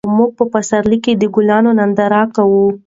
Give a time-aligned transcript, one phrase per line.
[0.17, 2.65] موږ په پسرلي کې د ګلانو ننداره کوو.